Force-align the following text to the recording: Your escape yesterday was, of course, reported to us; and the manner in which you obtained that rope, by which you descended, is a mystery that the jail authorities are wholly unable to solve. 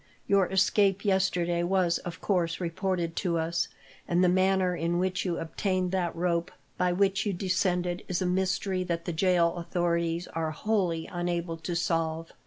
Your 0.25 0.47
escape 0.51 1.05
yesterday 1.05 1.61
was, 1.61 1.99
of 1.99 2.21
course, 2.21 2.59
reported 2.59 3.15
to 3.17 3.37
us; 3.37 3.67
and 4.07 4.23
the 4.23 4.29
manner 4.29 4.75
in 4.75 4.97
which 4.97 5.25
you 5.25 5.37
obtained 5.37 5.91
that 5.91 6.15
rope, 6.15 6.51
by 6.75 6.91
which 6.91 7.23
you 7.27 7.33
descended, 7.33 8.03
is 8.07 8.19
a 8.19 8.25
mystery 8.25 8.83
that 8.83 9.05
the 9.05 9.13
jail 9.13 9.55
authorities 9.57 10.25
are 10.29 10.49
wholly 10.49 11.05
unable 11.05 11.57
to 11.57 11.75
solve. 11.75 12.31